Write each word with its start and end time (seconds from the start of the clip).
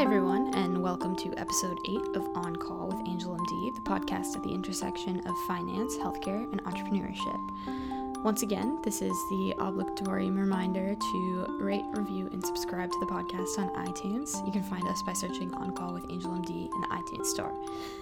Hi, 0.00 0.06
everyone, 0.06 0.54
and 0.54 0.82
welcome 0.82 1.14
to 1.16 1.38
episode 1.38 1.78
8 1.84 2.16
of 2.16 2.26
On 2.34 2.56
Call 2.56 2.88
with 2.88 3.06
Angel 3.06 3.36
MD, 3.36 3.74
the 3.74 3.82
podcast 3.82 4.34
at 4.34 4.42
the 4.42 4.48
intersection 4.48 5.20
of 5.26 5.36
finance, 5.46 5.94
healthcare, 5.98 6.50
and 6.50 6.64
entrepreneurship. 6.64 8.24
Once 8.24 8.42
again, 8.42 8.78
this 8.82 9.02
is 9.02 9.12
the 9.28 9.54
obligatory 9.58 10.30
reminder 10.30 10.94
to 10.94 11.46
rate, 11.60 11.84
review, 11.92 12.30
and 12.32 12.42
subscribe 12.42 12.90
to 12.90 12.98
the 13.00 13.12
podcast 13.12 13.58
on 13.58 13.68
iTunes. 13.86 14.42
You 14.46 14.52
can 14.52 14.62
find 14.62 14.88
us 14.88 15.02
by 15.02 15.12
searching 15.12 15.52
On 15.52 15.70
Call 15.74 15.92
with 15.92 16.10
Angel 16.10 16.30
MD 16.30 16.48
in 16.48 16.80
the 16.80 16.88
iTunes 16.88 17.26
Store. 17.26 17.52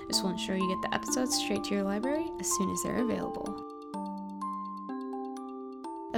This 0.07 0.23
will 0.23 0.31
ensure 0.31 0.55
you 0.55 0.69
get 0.69 0.81
the 0.81 0.95
episodes 0.95 1.35
straight 1.35 1.65
to 1.65 1.75
your 1.75 1.83
library 1.83 2.31
as 2.39 2.47
soon 2.47 2.71
as 2.71 2.81
they're 2.85 3.03
available. 3.03 3.68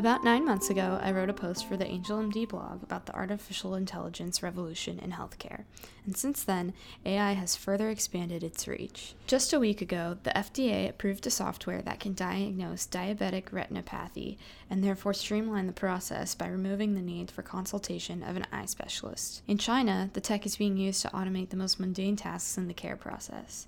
About 0.01 0.25
nine 0.25 0.47
months 0.47 0.71
ago, 0.71 0.99
I 1.03 1.13
wrote 1.13 1.29
a 1.29 1.35
post 1.35 1.69
for 1.69 1.77
the 1.77 1.85
AngelMD 1.85 2.49
blog 2.49 2.83
about 2.83 3.05
the 3.05 3.15
artificial 3.15 3.75
intelligence 3.75 4.43
revolution 4.43 4.99
in 4.99 5.13
healthcare, 5.13 5.65
and 6.07 6.17
since 6.17 6.43
then, 6.43 6.73
AI 7.05 7.33
has 7.33 7.55
further 7.55 7.91
expanded 7.91 8.43
its 8.43 8.67
reach. 8.67 9.13
Just 9.27 9.53
a 9.53 9.61
week 9.61 9.83
ago, 9.83 10.17
the 10.23 10.31
FDA 10.31 10.89
approved 10.89 11.27
a 11.27 11.31
software 11.31 11.83
that 11.83 12.01
can 12.01 12.15
diagnose 12.15 12.87
diabetic 12.87 13.51
retinopathy 13.51 14.39
and 14.71 14.83
therefore 14.83 15.13
streamline 15.13 15.67
the 15.67 15.73
process 15.75 16.35
by 16.35 16.49
removing 16.49 16.95
the 16.95 17.03
need 17.03 17.31
for 17.31 17.43
consultation 17.43 18.23
of 18.23 18.37
an 18.37 18.47
eye 18.51 18.65
specialist. 18.65 19.43
In 19.47 19.59
China, 19.59 20.09
the 20.15 20.23
tech 20.23 20.47
is 20.47 20.57
being 20.57 20.79
used 20.79 21.03
to 21.03 21.09
automate 21.09 21.51
the 21.51 21.59
most 21.59 21.79
mundane 21.79 22.17
tasks 22.17 22.57
in 22.57 22.69
the 22.69 22.73
care 22.73 22.97
process. 22.97 23.67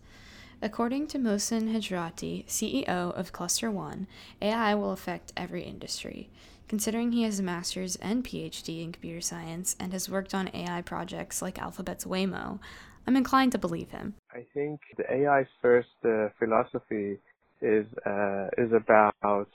According 0.64 1.08
to 1.08 1.18
Mohsen 1.18 1.74
Hejrati, 1.74 2.46
CEO 2.46 2.86
of 2.86 3.32
Cluster 3.32 3.68
One, 3.68 4.06
AI 4.40 4.76
will 4.76 4.92
affect 4.92 5.32
every 5.36 5.64
industry. 5.64 6.30
Considering 6.68 7.10
he 7.10 7.24
has 7.24 7.40
a 7.40 7.42
master's 7.42 7.96
and 7.96 8.22
PhD 8.22 8.84
in 8.84 8.92
computer 8.92 9.20
science 9.20 9.74
and 9.80 9.92
has 9.92 10.08
worked 10.08 10.34
on 10.34 10.54
AI 10.54 10.80
projects 10.82 11.42
like 11.42 11.60
Alphabet's 11.60 12.04
Waymo, 12.04 12.60
I'm 13.08 13.16
inclined 13.16 13.50
to 13.52 13.58
believe 13.58 13.90
him. 13.90 14.14
I 14.32 14.46
think 14.54 14.78
the 14.96 15.12
AI 15.12 15.48
first 15.60 15.88
uh, 16.04 16.28
philosophy 16.38 17.18
is 17.60 17.84
uh, 18.06 18.46
is 18.56 18.70
about 18.72 19.48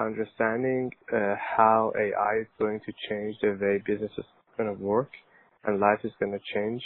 understanding 0.00 0.90
uh, 1.12 1.36
how 1.38 1.92
AI 1.96 2.40
is 2.40 2.48
going 2.58 2.80
to 2.80 2.92
change 3.08 3.36
the 3.42 3.56
way 3.60 3.80
business 3.86 4.10
is 4.18 4.24
going 4.56 4.76
to 4.76 4.82
work 4.82 5.10
and 5.62 5.78
life 5.78 6.00
is 6.02 6.12
going 6.18 6.32
to 6.32 6.40
change 6.52 6.82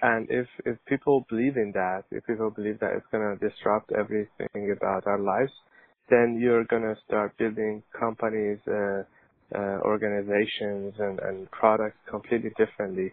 and 0.00 0.26
if, 0.30 0.46
if 0.64 0.76
people 0.86 1.26
believe 1.28 1.56
in 1.56 1.72
that, 1.74 2.04
if 2.10 2.24
people 2.26 2.50
believe 2.50 2.78
that 2.80 2.92
it's 2.94 3.06
to 3.40 3.48
disrupt 3.48 3.90
everything 3.92 4.76
about 4.76 5.06
our 5.06 5.18
lives, 5.18 5.52
then 6.08 6.38
you're 6.40 6.64
to 6.82 6.94
start 7.06 7.36
building 7.36 7.82
companies, 7.98 8.58
uh, 8.68 9.02
uh, 9.54 9.78
organizations 9.84 10.94
and, 10.98 11.18
and 11.20 11.50
products 11.50 11.96
completely 12.08 12.50
differently. 12.56 13.12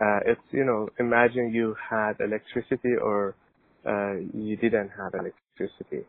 Uh, 0.00 0.20
it's, 0.26 0.40
you 0.50 0.64
know, 0.64 0.88
imagine 1.00 1.50
you 1.52 1.74
had 1.90 2.12
electricity 2.20 2.94
or, 3.02 3.34
uh, 3.86 4.14
you 4.32 4.56
didn't 4.56 4.90
have 4.90 5.12
electricity. 5.14 6.06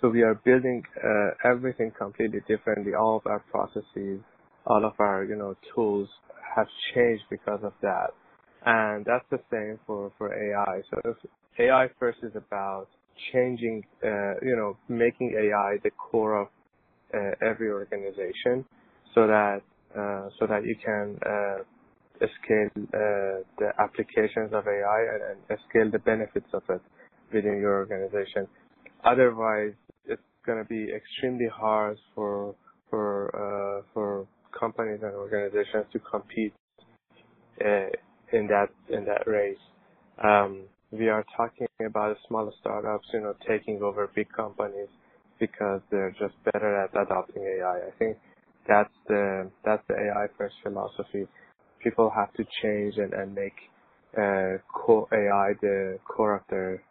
So 0.00 0.08
we 0.08 0.22
are 0.22 0.34
building, 0.44 0.82
uh, 1.02 1.48
everything 1.50 1.90
completely 1.98 2.40
differently. 2.46 2.94
All 2.94 3.16
of 3.16 3.26
our 3.26 3.40
processes, 3.50 4.20
all 4.66 4.84
of 4.84 4.92
our, 5.00 5.24
you 5.24 5.36
know, 5.36 5.56
tools 5.74 6.08
have 6.56 6.66
changed 6.94 7.24
because 7.30 7.60
of 7.64 7.72
that 7.82 8.10
and 8.66 9.04
that's 9.04 9.24
the 9.30 9.40
same 9.50 9.78
for, 9.86 10.12
for 10.18 10.32
AI. 10.34 10.82
So 10.90 11.10
if 11.10 11.16
AI 11.60 11.88
first 11.98 12.18
is 12.22 12.32
about 12.36 12.88
changing, 13.32 13.84
uh, 14.04 14.34
you 14.42 14.56
know, 14.56 14.76
making 14.88 15.34
AI 15.38 15.76
the 15.82 15.90
core 15.90 16.42
of 16.42 16.48
uh, 17.14 17.18
every 17.46 17.70
organization 17.70 18.64
so 19.14 19.26
that, 19.26 19.60
uh, 19.98 20.28
so 20.38 20.46
that 20.46 20.64
you 20.64 20.76
can, 20.84 21.18
uh, 21.26 21.62
scale 22.44 22.70
uh, 22.76 23.44
the 23.58 23.70
applications 23.78 24.52
of 24.52 24.66
AI 24.66 25.06
and, 25.14 25.38
and 25.50 25.58
scale 25.68 25.90
the 25.90 25.98
benefits 26.00 26.46
of 26.54 26.62
it 26.70 26.80
within 27.32 27.58
your 27.60 27.76
organization. 27.78 28.46
Otherwise, 29.04 29.72
it's 30.06 30.22
going 30.46 30.58
to 30.58 30.64
be 30.68 30.88
extremely 30.94 31.48
hard 31.54 31.98
for, 32.14 32.54
for, 32.90 33.28
uh, 33.34 33.82
for 33.92 34.26
companies 34.58 35.00
and 35.02 35.14
organizations 35.14 35.84
to 35.92 35.98
compete 35.98 36.54
in 38.34 38.48
that 38.48 38.68
in 38.88 39.04
that 39.04 39.26
race. 39.26 39.64
Um, 40.22 40.64
we 40.90 41.08
are 41.08 41.24
talking 41.36 41.66
about 41.84 42.16
smaller 42.28 42.52
startups, 42.60 43.06
you 43.12 43.20
know, 43.20 43.34
taking 43.48 43.82
over 43.82 44.10
big 44.14 44.28
companies 44.32 44.88
because 45.40 45.80
they're 45.90 46.14
just 46.18 46.34
better 46.52 46.76
at 46.82 46.90
adopting 47.00 47.42
AI. 47.42 47.78
I 47.88 47.90
think 47.98 48.16
that's 48.68 48.92
the 49.08 49.50
that's 49.64 49.82
the 49.88 49.94
AI 49.94 50.26
first 50.36 50.54
philosophy. 50.62 51.26
People 51.82 52.10
have 52.14 52.32
to 52.34 52.44
change 52.62 52.94
and, 52.96 53.12
and 53.12 53.34
make 53.34 53.54
uh, 54.16 54.58
AI 55.12 55.52
the 55.60 55.98
core 56.06 56.36
of 56.36 56.42
their 56.50 56.82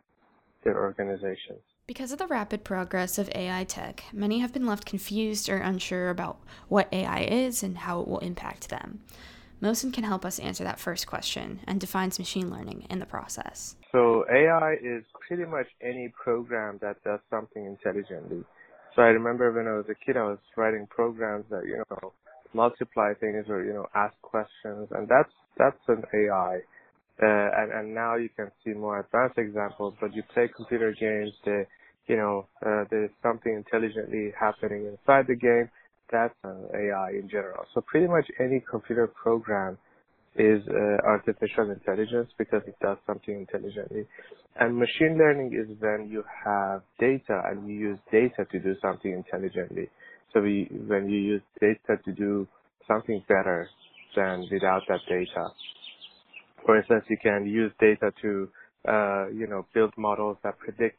their 0.64 0.82
organizations. 0.82 1.60
Because 1.86 2.14
of 2.14 2.20
the 2.20 2.28
rapid 2.28 2.64
progress 2.64 3.18
of 3.18 3.30
AI 3.36 3.66
tech, 3.66 4.06
many 4.14 4.40
have 4.40 4.54
been 4.54 4.66
left 4.66 4.86
confused 4.86 5.50
or 5.50 5.58
unsure 5.58 6.10
about 6.10 6.40
what 6.70 6.88
AI 6.94 7.24
is 7.24 7.62
and 7.62 7.80
how 7.80 8.00
it 8.00 8.08
will 8.08 8.20
impact 8.20 8.70
them. 8.70 9.02
Mohsen 9.64 9.94
can 9.94 10.04
help 10.04 10.26
us 10.26 10.40
answer 10.40 10.66
that 10.66 10.78
first 10.78 11.08
question 11.08 11.62
and 11.66 11.80
defines 11.80 12.20
machine 12.20 12.52
learning 12.52 12.86
in 12.90 13.00
the 13.00 13.06
process. 13.06 13.78
So 13.94 14.26
AI 14.30 14.74
is 14.74 15.06
pretty 15.26 15.46
much 15.46 15.68
any 15.82 16.12
program 16.22 16.80
that 16.82 17.02
does 17.06 17.22
something 17.30 17.66
intelligently. 17.66 18.44
So 18.94 19.02
I 19.02 19.08
remember 19.08 19.54
when 19.54 19.68
I 19.68 19.78
was 19.78 19.86
a 19.90 19.96
kid, 20.06 20.18
I 20.18 20.24
was 20.24 20.40
writing 20.58 20.86
programs 20.90 21.46
that, 21.50 21.64
you 21.66 21.82
know, 21.90 22.12
multiply 22.54 23.14
things 23.14 23.46
or, 23.48 23.64
you 23.64 23.74
know, 23.74 23.88
ask 23.96 24.14
questions 24.22 24.90
and 24.92 25.08
that's, 25.08 25.32
that's 25.58 25.80
an 25.88 26.04
AI. 26.14 26.60
Uh, 27.22 27.50
and, 27.58 27.72
and 27.72 27.96
now 27.96 28.16
you 28.16 28.28
can 28.36 28.52
see 28.66 28.72
more 28.72 29.00
advanced 29.00 29.38
examples, 29.38 29.94
but 30.02 30.14
you 30.14 30.24
play 30.34 30.50
computer 30.54 30.92
games, 30.92 31.32
the, 31.46 31.66
you 32.08 32.18
know, 32.18 32.48
uh, 32.66 32.84
there's 32.92 33.12
something 33.22 33.54
intelligently 33.54 34.34
happening 34.38 34.88
inside 34.88 35.26
the 35.28 35.36
game 35.36 35.70
that's 36.14 36.36
uh, 36.46 36.54
AI 36.78 37.12
in 37.22 37.28
general. 37.30 37.66
So 37.74 37.82
pretty 37.82 38.08
much 38.08 38.28
any 38.40 38.64
computer 38.70 39.08
program 39.08 39.78
is 40.36 40.62
uh, 40.70 41.08
artificial 41.08 41.72
intelligence 41.72 42.30
because 42.38 42.62
it 42.68 42.76
does 42.82 42.98
something 43.08 43.36
intelligently. 43.36 44.08
And 44.60 44.78
machine 44.78 45.18
learning 45.18 45.54
is 45.54 45.76
when 45.80 46.10
you 46.10 46.24
have 46.46 46.84
data 47.00 47.42
and 47.46 47.68
you 47.68 47.76
use 47.76 48.00
data 48.12 48.46
to 48.52 48.60
do 48.60 48.76
something 48.82 49.12
intelligently. 49.12 49.90
So 50.34 50.42
we, 50.42 50.70
when 50.88 51.10
you 51.10 51.20
use 51.20 51.42
data 51.60 52.02
to 52.06 52.12
do 52.14 52.48
something 52.88 53.24
better 53.28 53.68
than 54.16 54.48
without 54.52 54.84
that 54.90 55.02
data. 55.10 55.50
For 56.66 56.78
instance, 56.78 57.06
you 57.10 57.18
can 57.22 57.46
use 57.48 57.72
data 57.80 58.12
to, 58.22 58.50
uh, 58.88 59.28
you 59.30 59.48
know, 59.48 59.66
build 59.74 59.94
models 59.98 60.38
that 60.44 60.58
predict 60.60 60.98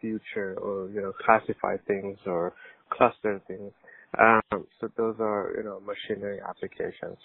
future 0.00 0.56
or, 0.60 0.90
you 0.90 1.00
know, 1.00 1.12
classify 1.24 1.76
things 1.86 2.18
or 2.26 2.54
cluster 2.90 3.40
things. 3.48 3.72
Um, 4.18 4.66
so 4.80 4.90
those 4.96 5.16
are, 5.20 5.54
you 5.56 5.62
know, 5.62 5.80
machine 5.80 6.22
learning 6.22 6.40
applications. 6.48 7.16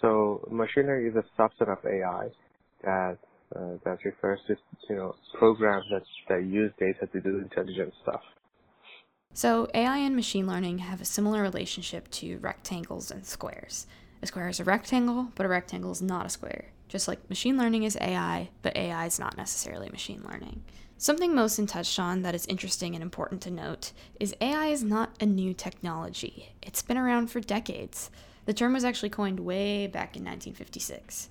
So 0.00 0.46
machine 0.50 0.86
learning 0.86 1.12
is 1.12 1.16
a 1.16 1.40
subset 1.40 1.70
of 1.70 1.78
AI 1.86 2.28
that 2.82 3.18
uh, 3.54 3.76
that 3.84 3.98
refers 4.04 4.40
to, 4.48 4.56
you 4.88 4.96
know, 4.96 5.14
programs 5.38 5.84
that, 5.90 6.02
that 6.28 6.44
use 6.44 6.72
data 6.78 7.06
to 7.12 7.20
do 7.20 7.38
intelligent 7.38 7.92
stuff. 8.02 8.22
So 9.34 9.68
AI 9.74 9.98
and 9.98 10.16
machine 10.16 10.46
learning 10.46 10.78
have 10.78 11.00
a 11.00 11.04
similar 11.04 11.42
relationship 11.42 12.10
to 12.12 12.38
rectangles 12.38 13.10
and 13.10 13.24
squares. 13.24 13.86
A 14.22 14.26
square 14.26 14.48
is 14.48 14.60
a 14.60 14.64
rectangle, 14.64 15.28
but 15.34 15.46
a 15.46 15.48
rectangle 15.48 15.92
is 15.92 16.02
not 16.02 16.26
a 16.26 16.30
square. 16.30 16.71
Just 16.92 17.08
like 17.08 17.30
machine 17.30 17.56
learning 17.56 17.84
is 17.84 17.96
AI, 18.02 18.50
but 18.60 18.76
AI 18.76 19.06
is 19.06 19.18
not 19.18 19.38
necessarily 19.38 19.88
machine 19.88 20.22
learning. 20.30 20.62
Something 20.98 21.32
Mohsen 21.32 21.66
touched 21.66 21.98
on 21.98 22.20
that 22.20 22.34
is 22.34 22.44
interesting 22.44 22.94
and 22.94 23.02
important 23.02 23.40
to 23.42 23.50
note 23.50 23.92
is 24.20 24.36
AI 24.42 24.66
is 24.66 24.84
not 24.84 25.16
a 25.18 25.24
new 25.24 25.54
technology. 25.54 26.52
It's 26.60 26.82
been 26.82 26.98
around 26.98 27.28
for 27.28 27.40
decades. 27.40 28.10
The 28.44 28.52
term 28.52 28.74
was 28.74 28.84
actually 28.84 29.08
coined 29.08 29.40
way 29.40 29.86
back 29.86 30.16
in 30.16 30.22
1956. 30.22 31.30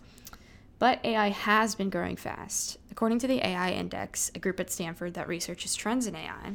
But 0.80 1.00
AI 1.06 1.30
has 1.30 1.76
been 1.76 1.92
growing 1.92 2.16
fast. 2.16 2.80
According 2.90 3.20
to 3.20 3.28
the 3.28 3.46
AI 3.46 3.70
Index, 3.70 4.32
a 4.34 4.40
group 4.40 4.60
at 4.60 4.72
Stanford 4.72 5.14
that 5.14 5.28
researches 5.28 5.76
trends 5.76 6.08
in 6.08 6.16
AI, 6.16 6.54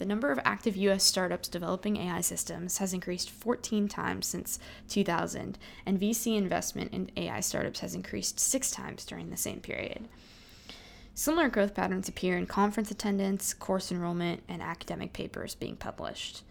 the 0.00 0.06
number 0.06 0.32
of 0.32 0.40
active 0.46 0.78
US 0.78 1.04
startups 1.04 1.46
developing 1.46 1.98
AI 1.98 2.22
systems 2.22 2.78
has 2.78 2.94
increased 2.94 3.28
14 3.28 3.86
times 3.86 4.26
since 4.26 4.58
2000, 4.88 5.58
and 5.84 6.00
VC 6.00 6.38
investment 6.38 6.94
in 6.94 7.10
AI 7.18 7.40
startups 7.40 7.80
has 7.80 7.94
increased 7.94 8.40
six 8.40 8.70
times 8.70 9.04
during 9.04 9.28
the 9.28 9.36
same 9.36 9.60
period. 9.60 10.08
Similar 11.14 11.50
growth 11.50 11.74
patterns 11.74 12.08
appear 12.08 12.38
in 12.38 12.46
conference 12.46 12.90
attendance, 12.90 13.52
course 13.52 13.92
enrollment, 13.92 14.42
and 14.48 14.62
academic 14.62 15.12
papers 15.12 15.54
being 15.54 15.76
published. 15.76 16.44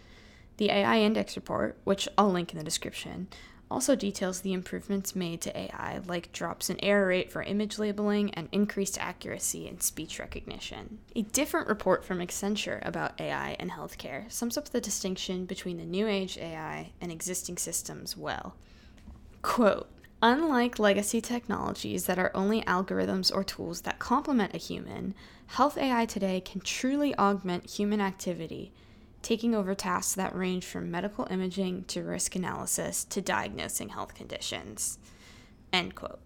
The 0.57 0.69
AI 0.69 0.99
Index 0.99 1.35
report, 1.35 1.75
which 1.85 2.07
I'll 2.19 2.29
link 2.29 2.51
in 2.51 2.59
the 2.59 2.63
description, 2.63 3.29
also 3.71 3.95
details 3.95 4.41
the 4.41 4.53
improvements 4.53 5.15
made 5.15 5.41
to 5.41 5.57
AI, 5.57 5.99
like 6.07 6.31
drops 6.31 6.69
in 6.69 6.83
error 6.83 7.07
rate 7.07 7.31
for 7.31 7.43
image 7.43 7.77
labeling 7.77 8.33
and 8.33 8.49
increased 8.51 8.97
accuracy 8.99 9.67
in 9.67 9.79
speech 9.79 10.19
recognition. 10.19 10.99
A 11.15 11.21
different 11.21 11.67
report 11.67 12.03
from 12.03 12.19
Accenture 12.19 12.85
about 12.85 13.19
AI 13.19 13.55
and 13.59 13.71
healthcare 13.71 14.31
sums 14.31 14.57
up 14.57 14.69
the 14.69 14.81
distinction 14.81 15.45
between 15.45 15.77
the 15.77 15.85
new 15.85 16.07
age 16.07 16.37
AI 16.37 16.91
and 16.99 17.11
existing 17.11 17.57
systems 17.57 18.17
well. 18.17 18.55
Quote, 19.41 19.89
Unlike 20.21 20.79
legacy 20.79 21.21
technologies 21.21 22.05
that 22.05 22.19
are 22.19 22.31
only 22.35 22.61
algorithms 22.63 23.33
or 23.33 23.41
tools 23.41 23.81
that 23.81 23.99
complement 23.99 24.53
a 24.53 24.57
human, 24.57 25.15
health 25.47 25.77
AI 25.77 26.05
today 26.05 26.41
can 26.41 26.59
truly 26.59 27.15
augment 27.17 27.69
human 27.69 28.01
activity, 28.01 28.73
taking 29.21 29.53
over 29.53 29.75
tasks 29.75 30.15
that 30.15 30.35
range 30.35 30.65
from 30.65 30.91
medical 30.91 31.27
imaging 31.29 31.83
to 31.85 32.01
risk 32.03 32.35
analysis 32.35 33.03
to 33.05 33.21
diagnosing 33.21 33.89
health 33.89 34.13
conditions. 34.15 34.97
End 35.73 35.95
quote. 35.95 36.19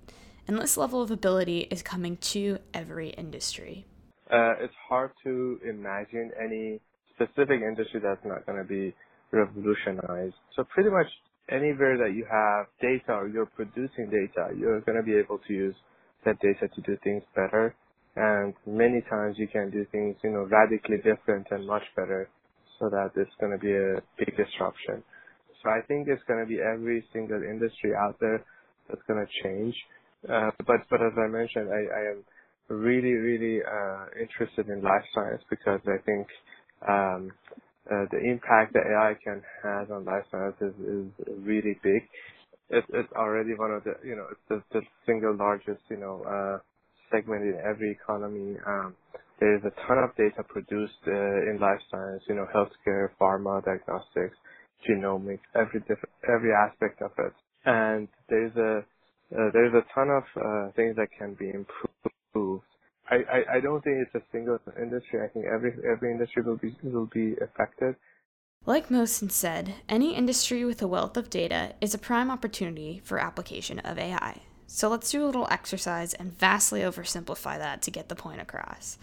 And 0.48 0.57
this 0.60 0.78
level 0.78 1.01
of 1.01 1.12
ability 1.12 1.68
is 1.72 1.81
coming 1.81 2.18
to 2.18 2.60
every 2.74 3.10
industry. 3.10 3.86
Uh, 4.30 4.56
it's 4.60 4.74
hard 4.88 5.12
to 5.24 5.60
imagine 5.68 6.31
any 6.42 6.80
specific 7.16 7.62
industry 7.62 8.00
that's 8.01 8.24
not 8.25 8.45
going 8.45 8.57
to 8.57 8.68
be 8.68 8.94
revolutionized. 9.31 10.36
So 10.56 10.63
pretty 10.63 10.89
much 10.89 11.07
anywhere 11.50 11.98
that 11.98 12.13
you 12.16 12.25
have 12.30 12.68
data 12.81 13.13
or 13.13 13.28
you're 13.28 13.46
producing 13.46 14.10
data, 14.10 14.54
you're 14.57 14.81
going 14.81 14.98
to 14.98 15.04
be 15.04 15.16
able 15.16 15.39
to 15.48 15.54
use 15.54 15.75
that 16.25 16.39
data 16.39 16.68
to 16.74 16.81
do 16.81 16.98
things 17.04 17.24
better. 17.36 17.75
And 18.16 18.54
many 18.66 19.01
times 19.10 19.38
you 19.38 19.48
can 19.48 19.72
do 19.72 19.86
things, 19.92 20.16
you 20.24 20.31
know, 20.31 20.48
radically 20.50 20.98
different 20.98 21.48
and 21.51 21.66
much 21.66 21.84
better 21.96 22.30
so 22.80 22.90
that 22.90 23.12
it's 23.16 23.31
going 23.40 23.52
to 23.54 23.60
be 23.60 23.74
a 23.74 24.02
big 24.20 24.36
disruption. 24.38 25.04
So 25.64 25.70
I 25.70 25.81
think 25.88 26.08
it's 26.10 26.24
going 26.28 26.42
to 26.42 26.48
be 26.50 26.60
every 26.62 27.06
single 27.14 27.42
industry 27.44 27.92
out 27.96 28.18
there 28.22 28.44
that's 28.90 29.02
going 29.08 29.25
to 29.25 29.31
change. 29.44 29.75
Uh, 30.30 30.52
but, 30.68 30.78
but 30.90 31.02
as 31.02 31.14
I 31.18 31.28
mentioned, 31.28 31.70
I, 31.70 31.81
I 31.96 32.04
am 32.14 32.24
really, 32.70 33.14
really, 33.14 33.62
uh, 33.64 34.06
interested 34.22 34.68
in 34.70 34.81
life 34.84 35.06
science 35.16 35.42
because 35.50 35.81
I 35.88 36.00
think, 36.06 36.28
um, 36.88 37.31
uh, 37.92 38.06
the 38.12 38.20
impact 38.20 38.74
that 38.74 38.84
AI 38.88 39.16
can 39.24 39.42
have 39.64 39.92
on 39.92 40.06
life 40.06 40.24
sciences 40.31 40.74
is 40.80 41.08
is 41.28 41.36
really 41.44 41.78
big. 41.84 42.04
It's, 42.70 42.88
it's 42.94 43.12
already 43.14 43.56
one 43.58 43.72
of 43.72 43.84
the, 43.84 43.94
you 44.06 44.16
know, 44.16 44.28
it's 44.31 44.42
the, 44.50 44.64
the 44.80 44.81
single 45.06 45.36
largest, 45.38 45.81
you 45.90 45.98
know, 45.98 46.24
uh, 46.24 46.60
segment 47.12 47.44
in 47.44 47.56
every 47.66 47.92
economy. 47.92 48.58
Um, 48.68 48.96
there 49.44 49.57
is 49.57 49.63
a 49.66 49.88
ton 49.88 49.98
of 49.98 50.16
data 50.16 50.42
produced 50.48 51.04
uh, 51.06 51.51
in 51.51 51.57
life 51.60 51.81
science, 51.92 52.24
you 52.30 52.36
know, 52.36 52.48
healthcare, 52.56 53.10
pharma, 53.19 53.63
diagnostics, 53.66 54.38
genomics, 54.88 55.44
every 55.54 55.84
every 56.34 56.54
aspect 56.54 57.01
of 57.01 57.12
it. 57.18 57.34
And 57.66 58.07
there's 58.30 58.56
a, 58.56 58.86
uh, 59.36 59.50
there's 59.51 59.74
a 59.74 59.84
ton 59.94 60.10
of 60.10 60.24
uh, 60.38 60.72
things 60.78 60.95
that 60.95 61.10
can 61.19 61.34
be 61.34 61.50
improved 61.50 62.63
I, 63.10 63.16
I, 63.16 63.57
I 63.57 63.60
don't 63.60 63.84
think 63.84 63.98
it's 63.98 64.16
a 64.16 64.22
single 64.31 64.60
industry. 64.81 65.19
I 65.24 65.28
think 65.28 65.46
every 65.46 65.74
every 65.89 66.12
industry 66.12 66.42
will 66.42 66.57
be 66.57 66.75
will 66.84 67.10
be 67.13 67.36
affected. 67.42 67.96
Like 68.66 68.88
Mohsen 68.88 69.30
said, 69.30 69.75
any 69.89 70.16
industry 70.16 70.63
with 70.63 70.81
a 70.81 70.88
wealth 70.88 71.18
of 71.18 71.30
data 71.30 71.74
is 71.81 71.94
a 71.94 71.98
prime 71.98 72.31
opportunity 72.31 73.01
for 73.04 73.19
application 73.19 73.80
of 73.80 74.00
AI. 74.00 74.42
So 74.68 74.88
let's 74.88 75.12
do 75.12 75.24
a 75.24 75.28
little 75.28 75.48
exercise 75.51 76.13
and 76.13 76.31
vastly 76.31 76.80
oversimplify 76.80 77.57
that 77.57 77.81
to 77.81 77.92
get 77.92 78.07
the 78.07 78.16
point 78.16 78.39
across. 78.39 78.98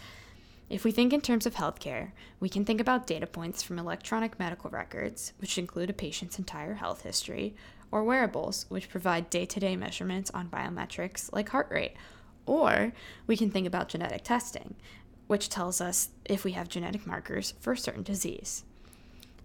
If 0.70 0.84
we 0.84 0.92
think 0.92 1.12
in 1.12 1.20
terms 1.20 1.44
of 1.44 1.56
healthcare, 1.56 2.12
we 2.38 2.48
can 2.48 2.64
think 2.64 2.80
about 2.80 3.06
data 3.06 3.26
points 3.26 3.62
from 3.62 3.78
electronic 3.78 4.38
medical 4.38 4.70
records, 4.70 5.34
which 5.38 5.58
include 5.58 5.90
a 5.90 5.92
patient's 5.92 6.38
entire 6.38 6.74
health 6.74 7.02
history, 7.02 7.54
or 7.90 8.04
wearables, 8.04 8.64
which 8.68 8.88
provide 8.88 9.28
day 9.28 9.44
to 9.44 9.60
day 9.60 9.76
measurements 9.76 10.30
on 10.30 10.48
biometrics 10.48 11.30
like 11.32 11.50
heart 11.50 11.68
rate 11.70 11.96
or 12.50 12.92
we 13.28 13.36
can 13.36 13.48
think 13.48 13.66
about 13.66 13.88
genetic 13.88 14.24
testing, 14.24 14.74
which 15.28 15.48
tells 15.48 15.80
us 15.80 16.10
if 16.24 16.44
we 16.44 16.52
have 16.52 16.68
genetic 16.68 17.06
markers 17.06 17.54
for 17.60 17.72
a 17.72 17.78
certain 17.78 18.02
disease. 18.02 18.64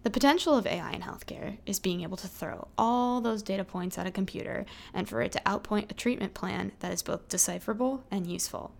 The 0.01 0.09
potential 0.09 0.55
of 0.55 0.65
AI 0.65 0.91
in 0.91 1.01
healthcare 1.01 1.57
is 1.67 1.79
being 1.79 2.01
able 2.01 2.17
to 2.17 2.27
throw 2.27 2.67
all 2.77 3.21
those 3.21 3.43
data 3.43 3.63
points 3.63 3.97
at 3.97 4.07
a 4.07 4.11
computer 4.11 4.65
and 4.93 5.07
for 5.07 5.21
it 5.21 5.31
to 5.33 5.41
outpoint 5.45 5.91
a 5.91 5.95
treatment 5.95 6.33
plan 6.33 6.71
that 6.79 6.91
is 6.91 7.03
both 7.03 7.29
decipherable 7.29 8.03
and 8.09 8.25
useful. 8.25 8.71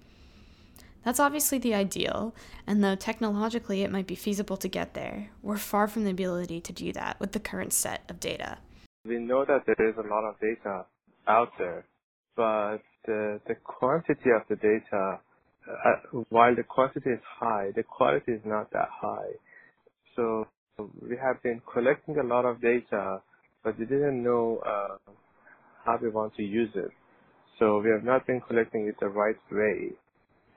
That's 1.05 1.19
obviously 1.19 1.59
the 1.59 1.75
ideal, 1.75 2.33
and 2.65 2.83
though 2.83 2.95
technologically 2.95 3.83
it 3.83 3.91
might 3.91 4.07
be 4.07 4.15
feasible 4.15 4.57
to 4.57 4.67
get 4.67 4.95
there, 4.95 5.29
we're 5.43 5.57
far 5.57 5.87
from 5.87 6.03
the 6.03 6.09
ability 6.09 6.59
to 6.61 6.73
do 6.73 6.91
that 6.93 7.19
with 7.19 7.31
the 7.31 7.39
current 7.39 7.73
set 7.73 8.01
of 8.09 8.19
data. 8.19 8.57
We 9.05 9.19
know 9.19 9.45
that 9.45 9.65
there 9.67 9.87
is 9.87 9.95
a 9.97 10.07
lot 10.07 10.23
of 10.27 10.39
data 10.39 10.85
out 11.27 11.51
there, 11.59 11.85
but 12.35 12.79
the 13.05 13.39
the 13.47 13.53
quantity 13.63 14.31
of 14.31 14.41
the 14.49 14.55
data, 14.55 15.19
uh, 15.69 16.23
while 16.29 16.55
the 16.55 16.63
quantity 16.63 17.11
is 17.11 17.21
high, 17.39 17.69
the 17.75 17.83
quality 17.83 18.31
is 18.31 18.41
not 18.43 18.71
that 18.71 18.89
high. 18.89 19.33
So 20.15 20.47
we 21.07 21.17
have 21.17 21.41
been 21.43 21.61
collecting 21.71 22.17
a 22.17 22.23
lot 22.23 22.45
of 22.45 22.61
data, 22.61 23.21
but 23.63 23.77
we 23.77 23.85
didn't 23.85 24.23
know 24.23 24.59
uh, 24.65 24.97
how 25.85 25.99
we 26.01 26.09
want 26.09 26.33
to 26.37 26.43
use 26.43 26.71
it. 26.73 26.89
So 27.59 27.79
we 27.79 27.91
have 27.91 28.03
not 28.03 28.25
been 28.25 28.41
collecting 28.41 28.87
it 28.87 28.95
the 28.99 29.09
right 29.09 29.37
way. 29.51 29.91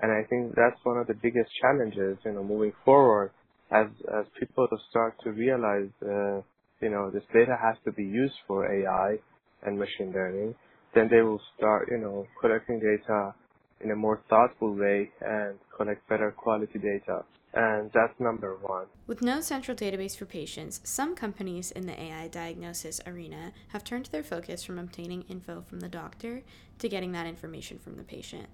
And 0.00 0.12
I 0.12 0.22
think 0.28 0.54
that's 0.54 0.78
one 0.84 0.98
of 0.98 1.06
the 1.06 1.14
biggest 1.14 1.50
challenges, 1.60 2.18
you 2.24 2.32
know, 2.32 2.44
moving 2.44 2.72
forward 2.84 3.32
as, 3.70 3.86
as 4.16 4.24
people 4.38 4.68
start 4.90 5.14
to 5.24 5.30
realize, 5.30 5.90
uh, 6.02 6.40
you 6.80 6.90
know, 6.90 7.10
this 7.10 7.24
data 7.32 7.56
has 7.60 7.76
to 7.84 7.92
be 7.92 8.04
used 8.04 8.36
for 8.46 8.64
AI 8.66 9.18
and 9.62 9.78
machine 9.78 10.12
learning 10.12 10.54
then 10.94 11.08
they 11.10 11.22
will 11.22 11.40
start, 11.56 11.88
you 11.90 11.98
know, 11.98 12.26
collecting 12.40 12.80
data 12.80 13.34
in 13.80 13.90
a 13.90 13.96
more 13.96 14.20
thoughtful 14.28 14.74
way 14.74 15.10
and 15.20 15.58
collect 15.76 16.06
better 16.08 16.32
quality 16.32 16.78
data. 16.78 17.24
And 17.54 17.90
that's 17.94 18.12
number 18.20 18.56
one. 18.60 18.86
With 19.06 19.22
no 19.22 19.40
central 19.40 19.76
database 19.76 20.16
for 20.16 20.26
patients, 20.26 20.80
some 20.84 21.14
companies 21.14 21.70
in 21.70 21.86
the 21.86 21.98
AI 21.98 22.28
diagnosis 22.28 23.00
arena 23.06 23.52
have 23.68 23.84
turned 23.84 24.06
their 24.06 24.22
focus 24.22 24.64
from 24.64 24.78
obtaining 24.78 25.22
info 25.22 25.62
from 25.62 25.80
the 25.80 25.88
doctor 25.88 26.42
to 26.78 26.88
getting 26.88 27.12
that 27.12 27.26
information 27.26 27.78
from 27.78 27.96
the 27.96 28.04
patient. 28.04 28.48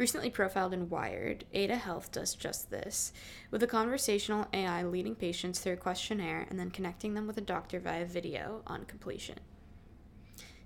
Recently 0.00 0.30
profiled 0.30 0.72
in 0.72 0.88
Wired, 0.88 1.44
Ada 1.52 1.76
Health 1.76 2.10
does 2.10 2.34
just 2.34 2.70
this, 2.70 3.12
with 3.50 3.62
a 3.62 3.66
conversational 3.66 4.46
AI 4.50 4.82
leading 4.82 5.14
patients 5.14 5.60
through 5.60 5.74
a 5.74 5.76
questionnaire 5.76 6.46
and 6.48 6.58
then 6.58 6.70
connecting 6.70 7.12
them 7.12 7.26
with 7.26 7.36
a 7.36 7.42
doctor 7.42 7.78
via 7.78 8.06
video 8.06 8.62
on 8.66 8.86
completion. 8.86 9.38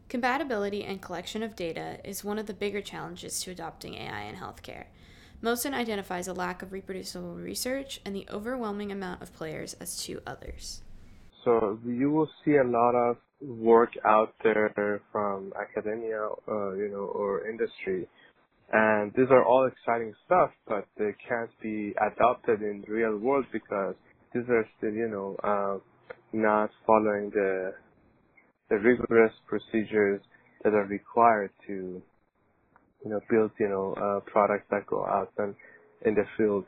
Compatibility 0.09 0.85
and 0.85 1.03
collection 1.03 1.43
of 1.43 1.57
data 1.57 1.99
is 2.05 2.23
one 2.23 2.39
of 2.39 2.47
the 2.47 2.55
bigger 2.55 2.81
challenges 2.81 3.41
to 3.41 3.51
adopting 3.51 3.95
AI 3.95 4.23
in 4.23 4.37
healthcare. 4.37 4.85
Mohsen 5.43 5.75
identifies 5.75 6.29
a 6.29 6.33
lack 6.33 6.63
of 6.63 6.71
reproducible 6.71 7.35
research 7.35 8.01
and 8.05 8.15
the 8.15 8.29
overwhelming 8.31 8.93
amount 8.93 9.21
of 9.21 9.35
players 9.35 9.75
as 9.81 10.01
two 10.01 10.21
others. 10.25 10.83
So 11.45 11.81
you 11.85 12.13
will 12.13 12.31
see 12.45 12.59
a 12.59 12.63
lot 12.63 12.95
of 12.95 13.17
work 13.41 13.95
out 14.05 14.33
there 14.45 15.01
from 15.11 15.53
academia, 15.61 16.29
uh, 16.47 16.75
you 16.75 16.89
know, 16.89 17.11
or 17.13 17.49
industry, 17.49 18.07
and 18.73 19.13
these 19.17 19.29
are 19.31 19.45
all 19.45 19.67
exciting 19.69 20.15
stuff, 20.27 20.51
but 20.69 20.87
they 20.99 21.13
can't 21.29 21.51
be 21.63 21.95
adopted 22.13 22.63
in 22.63 22.85
the 22.87 22.93
real 22.93 23.17
world 23.19 23.47
because 23.53 23.95
these 24.35 24.45
are 24.49 24.67
still, 24.79 24.93
you 24.93 25.09
know, 25.09 25.37
uh, 25.45 25.79
not 26.33 26.71
following 26.87 27.31
the 27.35 27.73
the 28.71 28.77
rigorous 28.77 29.33
procedures 29.49 30.21
that 30.63 30.73
are 30.75 30.87
required 30.87 31.51
to, 31.67 32.03
you 33.05 33.11
know, 33.11 33.21
build, 33.31 33.51
you 33.61 33.69
know, 33.69 33.95
uh, 33.97 34.21
products 34.31 34.67
that 34.71 34.87
go 34.87 35.05
out 35.07 35.33
and 35.39 35.55
in 36.07 36.15
the 36.15 36.25
field. 36.39 36.65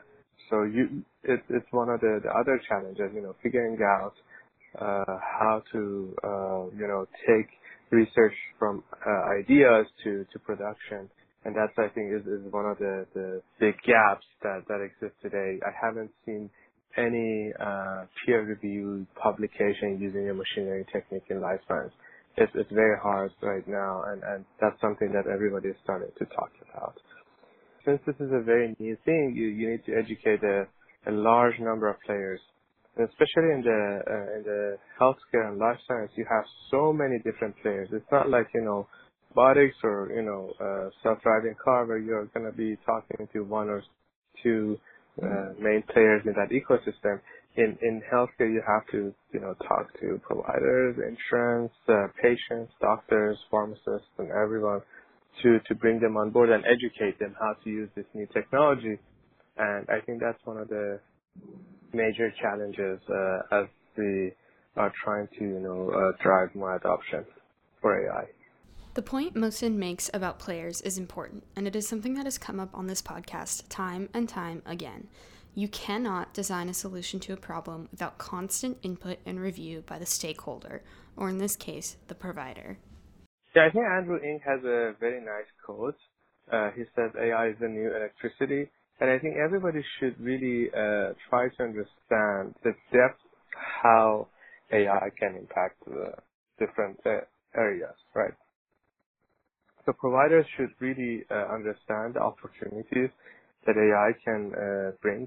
So 0.49 0.63
you, 0.63 1.03
it, 1.23 1.41
it's 1.49 1.67
one 1.71 1.89
of 1.89 2.01
the, 2.01 2.21
the 2.23 2.29
other 2.31 2.61
challenges, 2.69 3.11
you 3.15 3.21
know, 3.21 3.35
figuring 3.43 3.77
out 3.83 4.13
uh, 4.79 5.17
how 5.39 5.63
to, 5.73 6.15
uh, 6.23 6.65
you 6.77 6.87
know, 6.87 7.07
take 7.27 7.47
research 7.91 8.33
from 8.59 8.83
uh, 9.07 9.39
ideas 9.39 9.87
to, 10.03 10.25
to 10.33 10.39
production. 10.39 11.09
And 11.47 11.55
that's, 11.55 11.71
I 11.79 11.87
think, 11.95 12.11
is, 12.11 12.27
is 12.27 12.43
one 12.51 12.65
of 12.65 12.77
the, 12.77 13.05
the 13.15 13.41
big 13.57 13.75
gaps 13.87 14.27
that, 14.43 14.67
that 14.67 14.83
exist 14.83 15.15
today. 15.21 15.57
I 15.63 15.71
haven't 15.71 16.11
seen 16.25 16.49
any 16.97 17.53
uh, 17.57 18.03
peer-reviewed 18.25 19.07
publication 19.15 19.97
using 19.97 20.29
a 20.29 20.33
machine 20.33 20.65
learning 20.65 20.91
technique 20.91 21.23
in 21.29 21.39
life 21.39 21.61
science. 21.65 21.93
It's, 22.35 22.51
it's 22.53 22.71
very 22.73 22.99
hard 23.01 23.31
right 23.41 23.65
now, 23.65 24.03
and, 24.11 24.21
and 24.23 24.45
that's 24.59 24.75
something 24.81 25.13
that 25.13 25.31
everybody 25.31 25.69
is 25.69 25.75
starting 25.85 26.11
to 26.19 26.25
talk 26.25 26.51
about. 26.69 26.95
Since 27.85 28.01
this 28.05 28.15
is 28.19 28.31
a 28.33 28.43
very 28.43 28.75
new 28.77 28.97
thing, 29.05 29.33
you, 29.33 29.47
you 29.47 29.71
need 29.71 29.85
to 29.85 29.95
educate 29.95 30.43
a, 30.43 30.67
a 31.09 31.13
large 31.13 31.57
number 31.61 31.89
of 31.89 31.95
players, 32.05 32.41
and 32.97 33.07
especially 33.07 33.55
in 33.55 33.61
the 33.63 33.99
uh, 34.05 34.37
in 34.37 34.43
the 34.43 34.77
healthcare 34.99 35.47
and 35.47 35.57
life 35.57 35.77
science. 35.87 36.11
You 36.15 36.25
have 36.29 36.43
so 36.69 36.91
many 36.91 37.19
different 37.23 37.55
players. 37.61 37.87
It's 37.93 38.11
not 38.11 38.29
like 38.29 38.47
you 38.53 38.61
know 38.61 38.87
robotics 39.35 39.75
or 39.83 40.11
you 40.15 40.21
know 40.21 40.51
uh, 40.59 40.89
self-driving 41.03 41.55
car 41.63 41.85
where 41.85 41.97
you're 41.97 42.25
going 42.27 42.45
to 42.45 42.57
be 42.57 42.77
talking 42.85 43.27
to 43.33 43.43
one 43.43 43.69
or 43.69 43.83
two 44.43 44.77
uh, 45.23 45.53
main 45.59 45.83
players 45.93 46.21
in 46.25 46.33
that 46.33 46.49
ecosystem. 46.51 47.19
In 47.55 47.77
in 47.81 48.01
healthcare, 48.13 48.51
you 48.51 48.61
have 48.67 48.85
to 48.91 49.13
you 49.33 49.39
know 49.39 49.55
talk 49.67 49.87
to 49.99 50.19
providers, 50.23 50.95
insurance, 50.97 51.71
uh, 51.89 52.07
patients, 52.21 52.71
doctors, 52.81 53.37
pharmacists, 53.49 54.09
and 54.19 54.29
everyone 54.31 54.81
to 55.43 55.59
to 55.67 55.75
bring 55.75 55.99
them 55.99 56.17
on 56.17 56.29
board 56.29 56.49
and 56.49 56.63
educate 56.65 57.17
them 57.19 57.35
how 57.39 57.53
to 57.63 57.69
use 57.69 57.89
this 57.95 58.05
new 58.13 58.27
technology. 58.33 58.97
And 59.57 59.87
I 59.89 60.05
think 60.05 60.19
that's 60.21 60.39
one 60.45 60.57
of 60.57 60.67
the 60.69 60.99
major 61.93 62.31
challenges 62.41 62.99
uh, 63.09 63.61
as 63.61 63.65
we 63.97 64.31
are 64.75 64.93
trying 65.03 65.27
to 65.39 65.43
you 65.43 65.59
know 65.59 65.89
uh, 65.89 66.23
drive 66.23 66.53
more 66.53 66.75
adoption 66.75 67.25
for 67.81 68.07
AI. 68.07 68.25
The 68.97 69.03
point 69.03 69.35
Mohsen 69.35 69.75
makes 69.75 70.09
about 70.11 70.39
players 70.39 70.81
is 70.81 70.97
important, 70.97 71.43
and 71.55 71.67
it 71.67 71.75
is 71.75 71.87
something 71.87 72.15
that 72.15 72.25
has 72.25 72.39
come 72.39 72.59
up 72.59 72.71
on 72.73 72.87
this 72.87 72.99
podcast 72.99 73.65
time 73.69 74.09
and 74.11 74.27
time 74.27 74.63
again. 74.65 75.07
You 75.53 75.67
cannot 75.67 76.33
design 76.33 76.67
a 76.67 76.73
solution 76.73 77.19
to 77.19 77.33
a 77.33 77.37
problem 77.37 77.89
without 77.91 78.17
constant 78.17 78.79
input 78.81 79.19
and 79.23 79.39
review 79.39 79.83
by 79.85 79.99
the 79.99 80.07
stakeholder, 80.07 80.81
or 81.15 81.29
in 81.29 81.37
this 81.37 81.55
case, 81.55 81.97
the 82.07 82.15
provider. 82.15 82.79
Yeah, 83.55 83.67
I 83.67 83.69
think 83.69 83.85
Andrew 83.85 84.17
Ng 84.17 84.39
has 84.43 84.63
a 84.63 84.95
very 84.99 85.21
nice 85.21 85.51
quote. 85.63 85.99
Uh, 86.51 86.71
he 86.71 86.81
says 86.95 87.11
AI 87.21 87.49
is 87.49 87.55
the 87.61 87.67
new 87.67 87.95
electricity, 87.95 88.67
and 88.99 89.11
I 89.11 89.19
think 89.19 89.35
everybody 89.35 89.85
should 89.99 90.19
really 90.19 90.71
uh, 90.71 91.13
try 91.29 91.49
to 91.49 91.63
understand 91.63 92.55
the 92.63 92.73
depth 92.91 93.21
how 93.83 94.27
AI 94.73 95.11
can 95.19 95.35
impact 95.35 95.85
the 95.85 96.13
different 96.57 96.97
uh, 97.05 97.19
areas, 97.55 97.93
right? 98.15 98.33
So 99.87 99.93
providers 99.93 100.45
should 100.57 100.71
really 100.81 101.23
uh, 101.31 101.47
understand 101.55 102.15
the 102.15 102.19
opportunities 102.19 103.09
that 103.65 103.77
AI 103.79 104.11
can 104.25 104.51
uh, 104.53 104.91
bring 105.01 105.25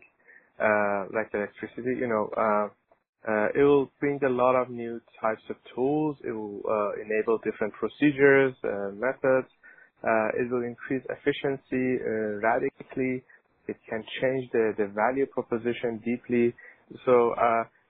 uh, 0.61 1.07
like 1.17 1.33
electricity, 1.33 1.97
you 1.99 2.07
know, 2.07 2.29
uh, 2.37 2.69
uh, 3.26 3.49
it 3.55 3.62
will 3.64 3.90
bring 4.00 4.21
a 4.23 4.29
lot 4.29 4.55
of 4.55 4.69
new 4.69 5.00
types 5.19 5.40
of 5.49 5.57
tools. 5.75 6.19
It 6.25 6.33
will 6.33 6.61
uh, 6.69 7.00
enable 7.00 7.38
different 7.38 7.73
procedures, 7.73 8.55
methods. 8.95 9.49
It 10.37 10.52
will 10.52 10.64
increase 10.64 11.02
efficiency 11.09 12.05
radically. 12.45 13.25
It 13.67 13.76
can 13.88 14.05
change 14.21 14.50
the, 14.52 14.75
the 14.76 14.88
value 14.88 15.25
proposition 15.26 16.02
deeply. 16.05 16.55
So 17.07 17.35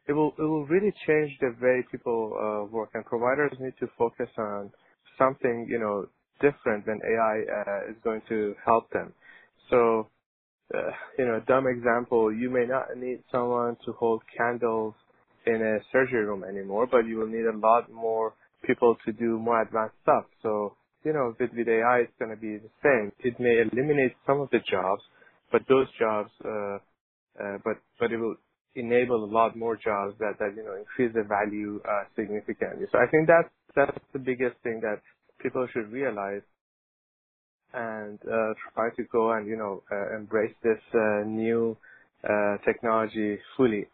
it 0.07 0.13
will 0.13 0.35
it 0.39 0.43
will 0.43 0.67
really 0.67 0.93
change 1.07 1.33
the 1.41 1.55
way 1.61 1.85
people 1.91 2.69
work. 2.71 2.91
And 2.95 3.05
providers 3.05 3.53
need 3.59 3.75
to 3.81 3.89
focus 3.99 4.29
on 4.39 4.71
something 5.19 5.67
you 5.69 5.81
know 5.81 6.07
different 6.41 6.87
than 6.87 7.01
AI 7.05 7.91
is 7.91 7.97
going 8.05 8.23
to 8.29 8.55
help 8.65 8.91
them. 8.91 9.13
So 9.71 10.09
uh, 10.75 10.91
you 11.19 11.27
know, 11.27 11.37
a 11.37 11.41
dumb 11.47 11.67
example, 11.67 12.33
you 12.35 12.51
may 12.51 12.67
not 12.67 12.97
need 12.97 13.23
someone 13.31 13.77
to 13.85 13.93
hold 13.93 14.23
candles 14.37 14.95
in 15.47 15.57
a 15.63 15.79
surgery 15.93 16.25
room 16.25 16.45
anymore, 16.45 16.89
but 16.91 17.07
you 17.07 17.19
will 17.19 17.29
need 17.29 17.47
a 17.47 17.57
lot 17.59 17.91
more 17.93 18.35
people 18.65 18.97
to 19.07 19.13
do 19.13 19.39
more 19.39 19.63
advanced 19.63 19.95
stuff. 20.03 20.25
So, 20.43 20.77
you 21.05 21.13
know, 21.13 21.35
with, 21.39 21.51
with 21.57 21.69
AI, 21.69 22.01
it's 22.01 22.13
going 22.19 22.33
to 22.33 22.41
be 22.41 22.59
the 22.59 22.71
same. 22.83 23.13
It 23.21 23.39
may 23.41 23.63
eliminate 23.63 24.15
some 24.27 24.41
of 24.41 24.51
the 24.51 24.59
jobs, 24.71 25.03
but 25.53 25.63
those 25.69 25.87
jobs, 25.99 26.31
uh, 26.45 26.79
uh, 27.41 27.59
but, 27.65 27.79
but 28.01 28.13
it 28.13 28.19
will 28.19 28.37
enable 28.75 29.25
a 29.25 29.31
lot 29.33 29.57
more 29.57 29.77
jobs 29.77 30.15
that, 30.19 30.35
that, 30.41 30.55
you 30.57 30.65
know, 30.65 30.77
increase 30.77 31.15
the 31.15 31.25
value, 31.25 31.81
uh, 31.89 32.05
significantly. 32.17 32.87
So 32.93 32.99
I 32.99 33.07
think 33.11 33.29
that's, 33.29 33.51
that's 33.77 33.99
the 34.13 34.19
biggest 34.19 34.57
thing 34.63 34.81
that 34.83 35.01
people 35.43 35.67
should 35.73 35.93
realize 35.93 36.43
and 37.73 38.19
uh, 38.27 38.55
try 38.75 38.91
to 38.97 39.05
go 39.13 39.33
and 39.33 39.47
you 39.47 39.57
know 39.57 39.83
uh, 39.93 40.17
embrace 40.17 40.55
this 40.63 40.79
uh, 40.95 41.23
new 41.25 41.77
uh, 42.29 42.57
technology 42.65 43.39
fully. 43.57 43.87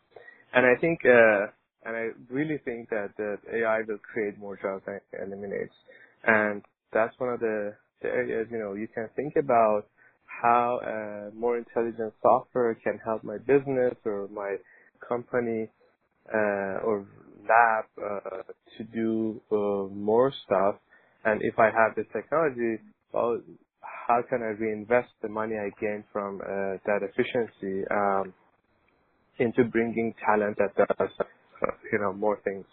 And 0.54 0.64
I 0.64 0.80
think, 0.80 1.00
uh, 1.04 1.46
and 1.84 1.96
I 1.96 2.08
really 2.30 2.58
think 2.64 2.88
that, 2.90 3.10
AI 3.52 3.80
will 3.86 3.98
create 3.98 4.38
more 4.38 4.56
jobs 4.56 4.84
than 4.86 4.96
it 4.96 5.02
eliminates. 5.26 5.74
And 6.24 6.62
that's 6.92 7.14
one 7.18 7.30
of 7.30 7.40
the, 7.40 7.74
the 8.00 8.08
areas 8.08 8.48
you 8.50 8.58
know 8.58 8.74
you 8.74 8.88
can 8.88 9.08
think 9.16 9.34
about 9.36 9.86
how 10.42 10.80
uh, 10.82 11.34
more 11.34 11.58
intelligent 11.58 12.12
software 12.22 12.74
can 12.74 12.98
help 13.04 13.24
my 13.24 13.38
business 13.38 13.94
or 14.04 14.28
my 14.32 14.56
company 15.06 15.68
or 16.32 17.06
lab 17.48 17.84
to 18.76 18.84
do 18.84 19.40
more 19.50 20.32
stuff. 20.44 20.76
And 21.26 21.42
if 21.42 21.59
I 21.59 21.66
have 21.66 21.97
this 21.97 22.06
technology, 22.14 22.78
well, 23.12 23.40
how 24.09 24.23
can 24.28 24.42
I 24.42 24.54
reinvest 24.59 25.11
the 25.23 25.28
money 25.28 25.56
I 25.56 25.71
gain 25.80 26.04
from 26.12 26.40
uh, 26.40 26.78
that 26.87 27.00
efficiency 27.02 27.85
um, 27.90 28.33
into 29.38 29.64
bringing 29.64 30.14
talent 30.25 30.56
that 30.59 30.75
does 30.76 31.11
uh, 31.21 31.66
you 31.92 31.99
know 31.99 32.12
more 32.12 32.40
things. 32.45 32.64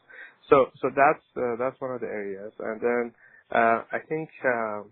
So 0.50 0.68
so 0.82 0.90
that's 0.96 1.26
uh, 1.38 1.56
that's 1.60 1.80
one 1.82 1.92
of 1.92 2.02
the 2.02 2.08
areas, 2.08 2.54
and 2.60 2.82
then 2.82 3.14
uh, 3.52 3.84
I 3.92 4.00
think 4.08 4.30
um, 4.46 4.92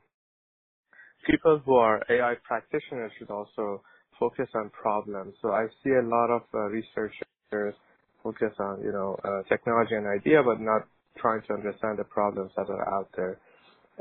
people 1.30 1.62
who 1.66 1.76
are 1.76 2.02
AI 2.10 2.36
practitioners 2.44 3.12
should 3.20 3.30
also 3.30 3.84
focus 4.20 4.48
on 4.56 4.70
problems. 4.72 5.36
So 5.42 5.52
I 5.52 5.68
see 5.84 5.92
a 5.92 6.08
lot 6.08 6.30
of 6.32 6.42
uh, 6.54 6.60
researchers 6.70 7.76
focus 8.24 8.54
on 8.60 8.82
you 8.84 8.92
know 8.92 9.18
uh, 9.24 9.44
technology 9.50 9.96
and 9.96 10.08
idea, 10.08 10.42
but 10.44 10.60
not 10.60 10.88
trying 11.18 11.42
to 11.48 11.54
understand 11.54 12.00
the 12.00 12.06
problems 12.06 12.52
that 12.58 12.70
are 12.70 12.94
out 12.96 13.10
there 13.16 13.40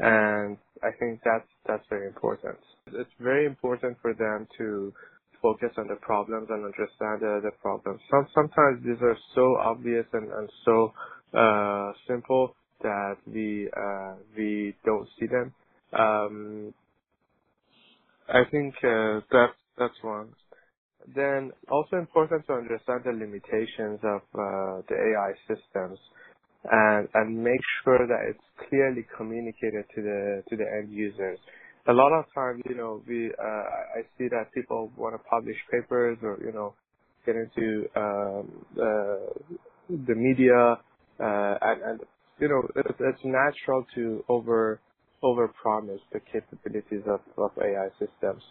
and 0.00 0.58
I 0.82 0.90
think 1.00 1.20
that's 1.24 1.48
that's 1.68 1.84
very 1.90 2.08
important. 2.08 2.58
It's 2.88 3.10
very 3.20 3.46
important 3.46 3.98
for 4.02 4.14
them 4.14 4.48
to 4.58 4.92
focus 5.42 5.70
on 5.78 5.88
the 5.88 5.96
problems 5.96 6.48
and 6.50 6.64
understand 6.66 7.20
the, 7.22 7.40
the 7.44 7.52
problems. 7.62 8.00
Some, 8.10 8.28
sometimes 8.34 8.84
these 8.84 9.00
are 9.02 9.16
so 9.36 9.56
obvious 9.58 10.06
and, 10.14 10.30
and 10.32 10.50
so 10.66 10.92
uh, 11.38 11.92
simple 12.08 12.56
that 12.82 13.16
we 13.28 13.70
uh, 13.76 14.14
we 14.36 14.76
don't 14.86 15.08
see 15.20 15.28
them. 15.28 15.54
Um, 15.98 16.74
I 18.28 18.42
think 18.50 18.74
uh, 18.84 19.20
that's 19.32 19.58
that's 19.78 20.02
one. 20.02 20.30
Then 21.14 21.52
also 21.70 21.96
important 21.98 22.46
to 22.48 22.54
understand 22.54 23.02
the 23.04 23.12
limitations 23.12 24.00
of 24.04 24.22
uh, 24.34 24.82
the 24.88 24.96
AI 24.96 25.32
systems 25.48 25.98
and 26.64 27.08
and 27.14 27.42
make 27.42 27.60
sure 27.84 28.06
that 28.06 28.20
it's 28.28 28.68
clearly 28.68 29.06
communicated 29.16 29.84
to 29.94 30.02
the 30.02 30.42
to 30.48 30.56
the 30.56 30.64
end 30.64 30.90
users. 30.92 31.38
A 31.88 31.92
lot 31.92 32.12
of 32.12 32.26
times, 32.34 32.62
you 32.68 32.76
know, 32.76 33.02
we 33.08 33.30
uh, 33.30 33.42
I 33.98 34.02
see 34.18 34.28
that 34.28 34.52
people 34.54 34.92
want 34.96 35.14
to 35.14 35.18
publish 35.28 35.56
papers 35.70 36.18
or 36.22 36.38
you 36.44 36.52
know 36.52 36.74
get 37.24 37.36
into 37.36 37.86
um, 37.96 38.64
the 38.76 39.28
the 40.06 40.14
media 40.14 40.76
uh, 41.18 41.54
and 41.62 41.82
and 41.82 42.00
you 42.38 42.48
know 42.48 42.62
it's, 42.76 42.98
it's 43.00 43.24
natural 43.24 43.84
to 43.94 44.24
over 44.28 44.80
over 45.22 45.48
promise 45.48 46.00
the 46.12 46.20
capabilities 46.32 47.02
of, 47.06 47.20
of 47.36 47.50
AI 47.58 47.88
systems, 47.98 48.42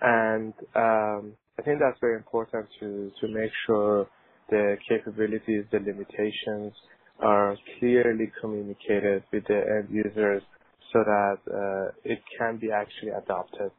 and 0.00 0.52
um, 0.76 1.32
I 1.58 1.62
think 1.64 1.80
that's 1.80 1.98
very 2.00 2.16
important 2.16 2.66
to 2.80 3.10
to 3.20 3.28
make 3.28 3.50
sure 3.66 4.08
the 4.50 4.76
capabilities, 4.88 5.64
the 5.70 5.78
limitations, 5.78 6.72
are 7.20 7.56
clearly 7.78 8.30
communicated 8.40 9.22
with 9.32 9.44
the 9.46 9.56
end 9.56 9.88
users 9.90 10.42
so 10.92 11.04
that 11.04 11.38
uh, 11.52 11.92
it 12.04 12.20
can 12.38 12.56
be 12.56 12.70
actually 12.70 13.10
adopted 13.10 13.70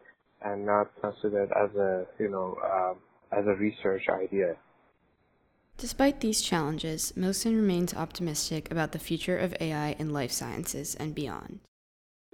and 0.41 0.65
not 0.65 0.89
considered 1.01 1.49
as 1.51 1.75
a 1.75 2.05
you 2.19 2.29
know 2.29 2.57
um, 2.63 2.97
as 3.37 3.45
a 3.45 3.55
research 3.55 4.03
idea. 4.09 4.55
Despite 5.77 6.19
these 6.19 6.41
challenges, 6.41 7.13
Mohsen 7.15 7.55
remains 7.55 7.93
optimistic 7.93 8.69
about 8.69 8.91
the 8.91 8.99
future 8.99 9.37
of 9.37 9.55
AI 9.61 9.95
in 9.97 10.11
life 10.11 10.31
sciences 10.31 10.93
and 10.95 11.15
beyond. 11.15 11.59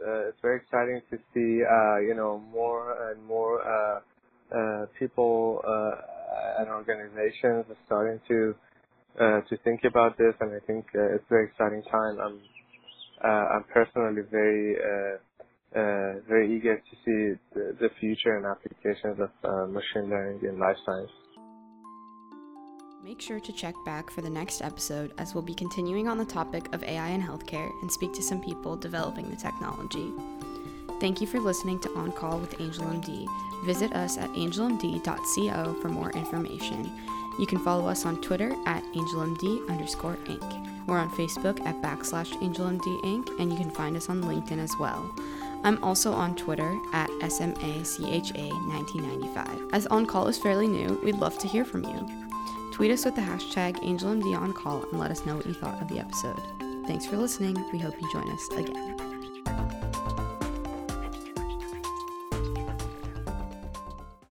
Uh, 0.01 0.29
it's 0.29 0.41
very 0.41 0.57
exciting 0.57 1.01
to 1.11 1.17
see 1.33 1.63
uh, 1.63 1.97
you 1.99 2.15
know 2.15 2.41
more 2.51 3.11
and 3.11 3.23
more 3.25 3.61
uh, 3.61 3.99
uh, 4.55 4.85
people 4.97 5.61
uh, 5.67 6.61
and 6.61 6.69
organizations 6.69 7.65
are 7.69 7.77
starting 7.85 8.19
to 8.27 8.55
uh, 9.19 9.41
to 9.41 9.57
think 9.63 9.83
about 9.83 10.17
this, 10.17 10.33
and 10.39 10.53
I 10.53 10.59
think 10.65 10.85
uh, 10.95 11.15
it's 11.15 11.23
a 11.25 11.29
very 11.29 11.47
exciting 11.47 11.83
time. 11.83 12.19
I'm 12.19 12.39
uh, 13.23 13.27
I'm 13.27 13.63
personally 13.73 14.21
very 14.29 14.75
uh, 14.75 15.17
uh, 15.79 16.13
very 16.27 16.55
eager 16.55 16.75
to 16.77 16.95
see 17.05 17.39
the, 17.53 17.75
the 17.79 17.89
future 17.99 18.37
and 18.37 18.45
applications 18.45 19.19
of 19.19 19.29
uh, 19.43 19.67
machine 19.67 20.09
learning 20.09 20.41
in 20.43 20.59
life 20.59 20.77
science. 20.85 21.11
Make 23.03 23.21
sure 23.21 23.39
to 23.39 23.51
check 23.53 23.75
back 23.85 24.09
for 24.09 24.21
the 24.21 24.29
next 24.29 24.63
episode 24.63 25.13
as 25.19 25.35
we'll 25.35 25.43
be 25.43 25.53
continuing 25.53 26.07
on 26.07 26.17
the 26.17 26.25
topic 26.25 26.73
of 26.73 26.83
AI 26.83 27.09
in 27.09 27.21
healthcare 27.21 27.69
and 27.81 27.91
speak 27.91 28.13
to 28.13 28.23
some 28.23 28.41
people 28.41 28.75
developing 28.75 29.29
the 29.29 29.35
technology. 29.35 30.11
Thank 30.99 31.21
you 31.21 31.27
for 31.27 31.39
listening 31.39 31.79
to 31.81 31.89
On 31.97 32.11
Call 32.11 32.39
with 32.39 32.57
AngelMD. 32.57 33.27
Visit 33.65 33.93
us 33.93 34.17
at 34.17 34.29
angelmd.co 34.31 35.73
for 35.81 35.89
more 35.89 36.11
information. 36.13 36.91
You 37.37 37.45
can 37.45 37.59
follow 37.59 37.87
us 37.87 38.05
on 38.05 38.21
Twitter 38.21 38.55
at 38.65 38.81
AngelMD 38.93 39.69
underscore 39.69 40.15
Inc. 40.25 40.87
We're 40.87 40.99
on 40.99 41.11
Facebook 41.11 41.63
at 41.65 41.81
backslash 41.81 42.31
AngelMD 42.39 43.01
Inc. 43.03 43.27
and 43.39 43.51
you 43.51 43.57
can 43.57 43.71
find 43.71 43.97
us 43.97 44.07
on 44.09 44.23
LinkedIn 44.23 44.59
as 44.59 44.71
well. 44.79 45.11
I'm 45.63 45.83
also 45.83 46.13
on 46.13 46.35
Twitter 46.35 46.77
at 46.93 47.09
SMACHA1995. 47.21 49.73
As 49.73 49.87
On 49.87 50.05
Call 50.05 50.27
is 50.27 50.37
fairly 50.37 50.67
new, 50.67 51.01
we'd 51.03 51.15
love 51.15 51.39
to 51.39 51.47
hear 51.47 51.65
from 51.65 51.83
you. 51.83 52.07
Tweet 52.71 52.91
us 52.91 53.05
with 53.05 53.15
the 53.15 53.21
hashtag 53.21 53.83
AngelMD 53.83 54.37
On 54.37 54.53
Call 54.53 54.83
and 54.91 54.99
let 54.99 55.09
us 55.09 55.25
know 55.25 55.35
what 55.35 55.47
you 55.47 55.55
thought 55.55 55.81
of 55.81 55.87
the 55.87 55.97
episode. 55.99 56.39
Thanks 56.85 57.07
for 57.07 57.17
listening. 57.17 57.57
We 57.71 57.79
hope 57.79 57.99
you 57.99 58.07
join 58.11 58.29
us 58.29 58.47
again. 58.49 58.94